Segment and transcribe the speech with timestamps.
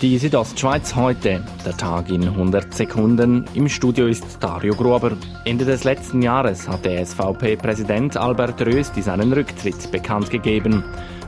[0.00, 3.44] Die Südostschweiz heute, der Tag in 100 Sekunden.
[3.54, 5.16] Im Studio ist Dario Gruber.
[5.44, 10.84] Ende des letzten Jahres hat der SVP-Präsident Albert Rösti seinen Rücktritt bekannt gegeben.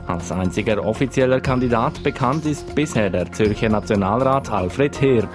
[0.07, 5.27] Als einziger offizieller Kandidat bekannt ist bisher der Zürcher Nationalrat Alfred Heer.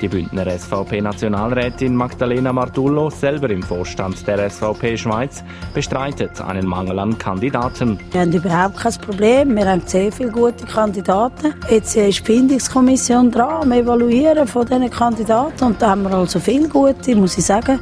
[0.00, 5.42] Die Bündner SVP-Nationalrätin Magdalena Martullo, selber im Vorstand der SVP Schweiz,
[5.74, 7.98] bestreitet einen Mangel an Kandidaten.
[8.12, 9.56] Wir haben überhaupt kein Problem.
[9.56, 11.52] Wir haben sehr viele gute Kandidaten.
[11.68, 16.38] Jetzt ist die Findungskommission dran am Evaluieren von diesen Kandidaten und da haben wir also
[16.38, 17.80] viele gute, muss ich sagen.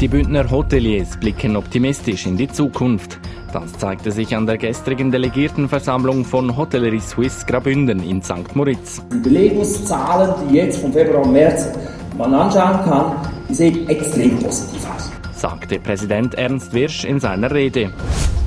[0.00, 3.18] Die Bündner Hoteliers blicken optimistisch in die Zukunft.
[3.52, 8.54] Das zeigte sich an der gestrigen Delegiertenversammlung von Hotellerie Suisse Grabünden in St.
[8.54, 9.02] Moritz.
[9.12, 11.68] Die Belegungszahlen, die jetzt vom Februar und März
[12.16, 13.16] man anschauen kann,
[13.48, 15.10] die sehen extrem positiv aus.
[15.34, 17.92] Sagte Präsident Ernst Wirsch in seiner Rede.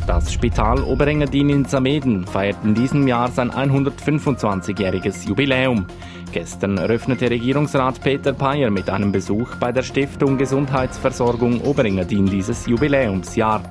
[0.07, 5.85] Das Spital Oberengadin in Sameden feiert in diesem Jahr sein 125-jähriges Jubiläum.
[6.31, 13.63] Gestern eröffnete Regierungsrat Peter Payer mit einem Besuch bei der Stiftung Gesundheitsversorgung Oberengadin dieses Jubiläumsjahr.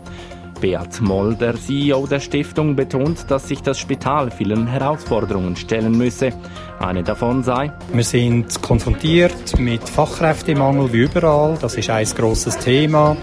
[0.62, 6.30] Beat Moll, der CEO der Stiftung, betont, dass sich das Spital vielen Herausforderungen stellen müsse.
[6.78, 11.58] Eine davon sei, wir sind konfrontiert mit Fachkräftemangel wie überall.
[11.60, 13.16] Das ist ein grosses Thema.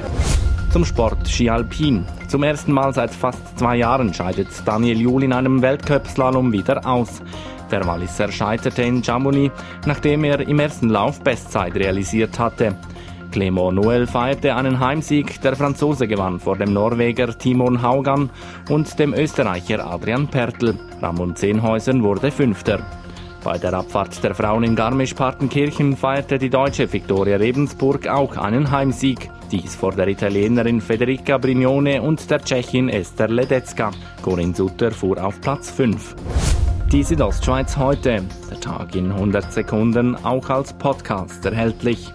[0.71, 2.05] Zum Sport Ski Alpin.
[2.27, 7.21] Zum ersten Mal seit fast zwei Jahren scheidet Daniel Juhl in einem Weltcup-Slalom wieder aus.
[7.71, 12.75] Der Walliser scheiterte in Chamonix, nachdem er im ersten Lauf Bestzeit realisiert hatte.
[13.31, 18.29] Clément Noël feierte einen Heimsieg, der Franzose gewann vor dem Norweger Timon Haugan
[18.69, 20.75] und dem Österreicher Adrian Pertl.
[21.01, 22.79] Ramon Zehnhäusen wurde Fünfter.
[23.43, 29.29] Bei der Abfahrt der Frauen in Garmisch-Partenkirchen feierte die deutsche Viktoria Rebensburg auch einen Heimsieg.
[29.49, 33.91] Dies vor der Italienerin Federica Brignone und der Tschechin Esther Ledetzka.
[34.21, 36.15] Corinne Sutter fuhr auf Platz 5.
[36.91, 38.23] Die Südostschweiz heute.
[38.49, 42.11] Der Tag in 100 Sekunden auch als Podcast erhältlich.